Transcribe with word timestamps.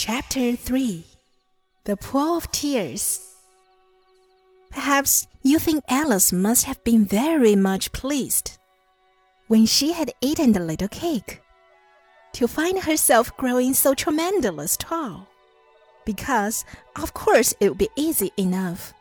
Chapter 0.00 0.54
3 0.54 1.04
The 1.82 1.96
Pool 1.96 2.36
of 2.36 2.48
Tears. 2.52 3.34
Perhaps 4.70 5.26
you 5.42 5.58
think 5.58 5.82
Alice 5.88 6.32
must 6.32 6.66
have 6.66 6.84
been 6.84 7.04
very 7.04 7.56
much 7.56 7.90
pleased 7.90 8.58
when 9.48 9.66
she 9.66 9.94
had 9.94 10.12
eaten 10.20 10.52
the 10.52 10.60
little 10.60 10.86
cake 10.86 11.42
to 12.34 12.46
find 12.46 12.78
herself 12.78 13.36
growing 13.36 13.74
so 13.74 13.92
tremendously 13.92 14.68
tall. 14.78 15.26
Because, 16.06 16.64
of 16.94 17.12
course, 17.12 17.52
it 17.58 17.70
would 17.70 17.78
be 17.78 17.90
easy 17.96 18.30
enough. 18.36 18.94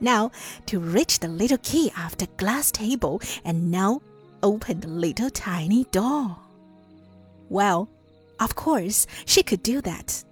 Now, 0.00 0.32
to 0.66 0.80
reach 0.80 1.20
the 1.20 1.28
little 1.28 1.62
key 1.62 1.90
of 1.96 2.18
the 2.18 2.28
glass 2.36 2.70
table 2.70 3.22
and 3.42 3.70
now 3.70 4.02
open 4.42 4.80
the 4.80 4.88
little 4.88 5.30
tiny 5.30 5.84
door. 5.84 6.36
Well, 7.48 7.88
of 8.40 8.54
course, 8.54 9.06
she 9.26 9.42
could 9.42 9.62
do 9.62 9.80
that. 9.82 10.24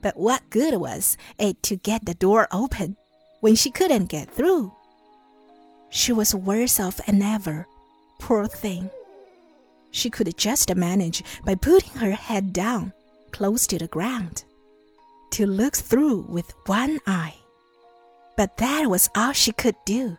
But 0.00 0.16
what 0.16 0.48
good 0.50 0.74
was 0.76 1.16
it 1.38 1.62
to 1.64 1.76
get 1.76 2.04
the 2.04 2.14
door 2.14 2.48
open 2.50 2.96
when 3.40 3.54
she 3.54 3.70
couldn't 3.70 4.06
get 4.06 4.30
through? 4.30 4.72
She 5.90 6.12
was 6.12 6.34
worse 6.34 6.80
off 6.80 7.04
than 7.04 7.20
ever, 7.20 7.66
poor 8.20 8.46
thing. 8.46 8.90
She 9.90 10.08
could 10.08 10.36
just 10.38 10.74
manage 10.74 11.22
by 11.44 11.54
putting 11.54 12.00
her 12.00 12.12
head 12.12 12.52
down, 12.52 12.92
close 13.30 13.66
to 13.66 13.78
the 13.78 13.88
ground, 13.88 14.44
to 15.32 15.46
look 15.46 15.76
through 15.76 16.22
with 16.28 16.54
one 16.66 16.98
eye. 17.06 17.34
But 18.36 18.56
that 18.56 18.86
was 18.88 19.10
all 19.14 19.32
she 19.32 19.52
could 19.52 19.76
do. 19.84 20.16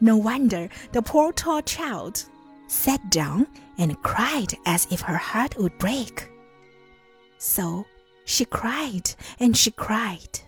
No 0.00 0.16
wonder 0.16 0.68
the 0.92 1.02
poor 1.02 1.32
tall 1.32 1.62
child 1.62 2.24
sat 2.68 3.10
down 3.10 3.46
and 3.78 4.00
cried 4.02 4.54
as 4.66 4.86
if 4.90 5.00
her 5.00 5.16
heart 5.16 5.56
would 5.58 5.76
break. 5.78 6.28
So 7.38 7.86
she 8.24 8.44
cried 8.44 9.10
and 9.40 9.56
she 9.56 9.70
cried. 9.70 10.40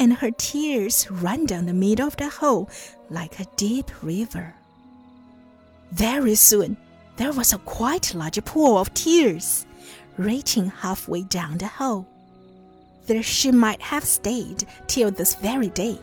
And 0.00 0.14
her 0.14 0.30
tears 0.30 1.10
ran 1.10 1.46
down 1.46 1.66
the 1.66 1.74
middle 1.74 2.06
of 2.06 2.16
the 2.16 2.28
hole 2.28 2.70
like 3.10 3.38
a 3.38 3.46
deep 3.56 3.90
river. 4.02 4.54
Very 5.92 6.34
soon, 6.34 6.76
there 7.16 7.32
was 7.32 7.52
a 7.52 7.58
quite 7.58 8.14
large 8.14 8.42
pool 8.44 8.78
of 8.78 8.94
tears 8.94 9.66
reaching 10.16 10.70
halfway 10.70 11.22
down 11.22 11.58
the 11.58 11.66
hole. 11.66 12.06
There 13.06 13.22
she 13.22 13.50
might 13.50 13.80
have 13.80 14.04
stayed 14.04 14.64
till 14.86 15.10
this 15.10 15.34
very 15.34 15.68
day 15.68 15.98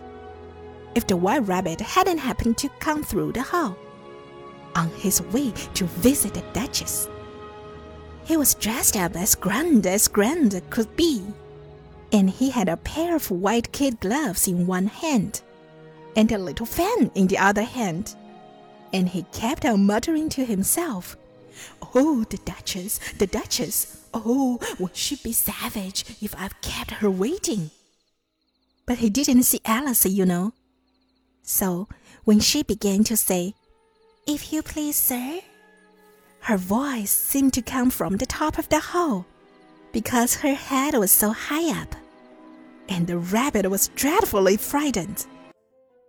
if 0.95 1.05
the 1.07 1.17
white 1.17 1.45
rabbit 1.47 1.81
hadn't 1.81 2.17
happened 2.17 2.57
to 2.57 2.69
come 2.79 3.03
through 3.03 3.33
the 3.33 3.43
hole 3.43 3.77
on 4.75 4.89
his 4.91 5.21
way 5.21 5.51
to 5.73 5.85
visit 5.85 6.33
the 6.33 6.43
Duchess. 6.53 7.07
He 8.25 8.37
was 8.37 8.55
dressed 8.55 8.97
up 8.97 9.15
as 9.15 9.35
grand 9.35 9.85
as 9.85 10.07
grand 10.07 10.59
could 10.69 10.95
be, 10.95 11.23
and 12.11 12.29
he 12.29 12.49
had 12.49 12.69
a 12.69 12.77
pair 12.77 13.15
of 13.15 13.31
white 13.31 13.71
kid 13.71 13.99
gloves 13.99 14.47
in 14.47 14.67
one 14.67 14.87
hand, 14.87 15.41
and 16.15 16.31
a 16.31 16.37
little 16.37 16.65
fan 16.65 17.11
in 17.15 17.27
the 17.27 17.37
other 17.37 17.63
hand, 17.63 18.15
and 18.93 19.09
he 19.09 19.23
kept 19.31 19.65
on 19.65 19.85
muttering 19.85 20.29
to 20.29 20.45
himself, 20.45 21.17
Oh, 21.93 22.25
the 22.29 22.37
Duchess, 22.37 22.99
the 23.17 23.27
Duchess! 23.27 24.01
Oh, 24.13 24.59
would 24.79 24.95
she 24.95 25.17
be 25.17 25.33
savage 25.33 26.05
if 26.21 26.33
I've 26.37 26.59
kept 26.61 26.91
her 26.91 27.09
waiting? 27.09 27.71
But 28.85 28.99
he 28.99 29.09
didn't 29.09 29.43
see 29.43 29.59
Alice, 29.65 30.05
you 30.05 30.25
know. 30.25 30.53
So 31.43 31.87
when 32.23 32.39
she 32.39 32.63
began 32.63 33.03
to 33.05 33.17
say, 33.17 33.55
if 34.27 34.51
you 34.51 34.61
please, 34.61 34.95
sir. 34.95 35.39
Her 36.39 36.57
voice 36.57 37.11
seemed 37.11 37.53
to 37.53 37.61
come 37.61 37.89
from 37.89 38.17
the 38.17 38.25
top 38.25 38.57
of 38.57 38.69
the 38.69 38.79
hole 38.79 39.25
because 39.91 40.35
her 40.35 40.53
head 40.53 40.93
was 40.93 41.11
so 41.11 41.31
high 41.31 41.81
up, 41.81 41.95
and 42.89 43.07
the 43.07 43.17
rabbit 43.17 43.69
was 43.69 43.87
dreadfully 43.89 44.57
frightened. 44.57 45.25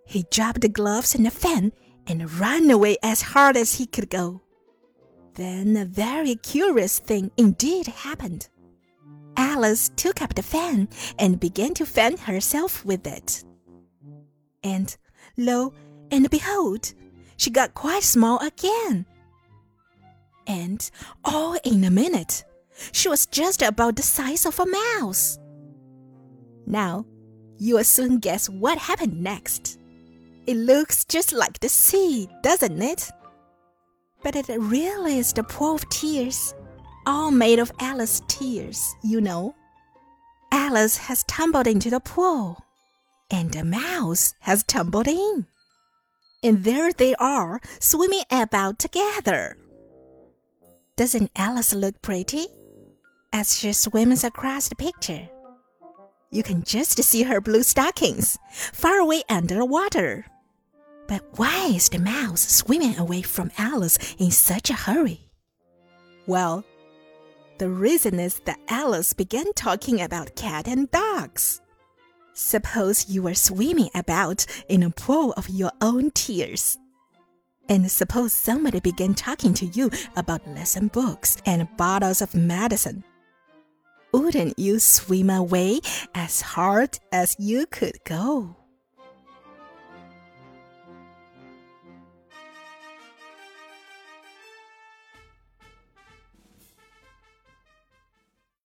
He 0.07 0.27
dropped 0.31 0.61
the 0.61 0.69
gloves 0.69 1.15
and 1.15 1.25
the 1.25 1.31
fan 1.31 1.73
and 2.07 2.33
ran 2.39 2.71
away 2.71 2.97
as 3.03 3.23
hard 3.23 3.57
as 3.57 3.75
he 3.75 3.87
could 3.87 4.11
go. 4.11 4.41
Then 5.35 5.77
a 5.77 5.85
very 5.85 6.37
curious 6.37 6.99
thing 6.99 7.31
indeed 7.37 7.87
happened. 7.89 8.49
Alice 9.37 9.91
took 9.97 10.23
up 10.23 10.35
the 10.35 10.43
fan 10.43 10.89
and 11.19 11.41
began 11.41 11.75
to 11.75 11.87
fan 11.87 12.17
herself 12.17 12.85
with 12.85 13.07
it. 13.07 13.45
And 14.63 14.97
lo 15.37 15.75
and 16.11 16.31
behold, 16.31 16.95
she 17.37 17.51
got 17.51 17.75
quite 17.75 18.03
small 18.03 18.39
again. 18.39 19.07
And 20.47 20.89
all 21.25 21.59
in 21.65 21.85
a 21.85 21.91
minute, 21.91 22.45
she 22.93 23.09
was 23.09 23.27
just 23.27 23.63
about 23.63 23.97
the 23.97 24.03
size 24.03 24.47
of 24.47 24.59
a 24.59 24.67
mouse. 24.67 25.39
Now, 26.67 27.07
you'll 27.59 27.85
soon 27.85 28.19
guess 28.19 28.49
what 28.49 28.79
happened 28.79 29.21
next. 29.21 29.79
It 30.47 30.57
looks 30.57 31.05
just 31.05 31.33
like 31.33 31.59
the 31.61 31.69
sea, 31.69 32.29
doesn't 32.43 32.81
it? 32.81 33.11
But 34.23 34.37
it 34.37 34.49
really 34.49 35.19
is 35.19 35.33
the 35.33 35.43
pool 35.43 35.75
of 35.75 35.89
tears, 35.89 36.55
all 37.07 37.31
made 37.31 37.59
of 37.59 37.73
Alice's 37.81 38.23
tears, 38.29 38.95
you 39.03 39.21
know. 39.21 39.55
Alice 40.53 40.97
has 40.97 41.25
tumbled 41.25 41.67
into 41.67 41.91
the 41.91 42.01
pool, 42.01 42.65
and 43.31 43.53
the 43.53 43.65
mouse 43.65 44.35
has 44.41 44.63
tumbled 44.65 45.09
in 45.09 45.47
and 46.47 46.65
there 46.65 46.93
they 46.93 47.15
are 47.17 47.61
swimming 47.81 48.23
about 48.31 48.79
together. 48.79 49.57
Doesn't 50.97 51.31
Alice 51.37 51.75
look 51.75 52.01
pretty? 52.01 52.47
As 53.33 53.59
she 53.59 53.73
swims 53.73 54.25
across 54.25 54.69
the 54.69 54.77
picture, 54.77 55.29
you 56.31 56.43
can 56.43 56.63
just 56.63 57.03
see 57.03 57.25
her 57.25 57.41
blue 57.41 57.63
stockings 57.63 58.39
far 58.51 58.99
away 58.99 59.23
under 59.29 59.65
water. 59.65 60.27
But 61.07 61.23
why 61.37 61.73
is 61.75 61.89
the 61.89 61.99
mouse 61.99 62.41
swimming 62.41 62.99
away 62.99 63.23
from 63.23 63.51
Alice 63.59 63.99
in 64.19 64.31
such 64.31 64.71
a 64.71 64.75
hurry? 64.75 65.31
Well, 66.27 66.65
the 67.59 67.69
reason 67.69 68.19
is 68.19 68.41
that 68.47 68.61
Alice 68.69 69.13
began 69.13 69.53
talking 69.55 70.01
about 70.01 70.35
cat 70.37 70.67
and 70.67 70.91
dogs. 70.91 71.61
Suppose 72.39 73.09
you 73.09 73.23
were 73.23 73.35
swimming 73.35 73.89
about 73.95 74.45
in 74.69 74.83
a 74.83 74.91
pool 74.91 75.33
of 75.39 75.49
your 75.49 75.73
own 75.81 76.11
tears. 76.11 76.77
And 77.67 77.91
suppose 77.91 78.35
somebody 78.35 78.79
began 78.79 79.15
talking 79.15 79.55
to 79.55 79.65
you 79.65 79.91
about 80.17 80.47
lesson 80.47 80.89
books 80.89 81.39
and 81.47 81.67
bottles 81.79 82.21
of 82.21 82.35
medicine. 82.35 83.05
Wouldn't 84.13 84.59
you 84.59 84.81
swim 84.81 85.31
away 85.31 85.81
as 86.15 86.43
hard 86.43 86.99
as 87.11 87.37
you 87.39 87.65
could 87.65 88.05
go? 88.05 88.55